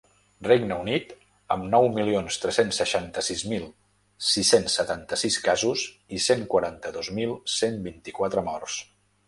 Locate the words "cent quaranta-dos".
6.31-7.15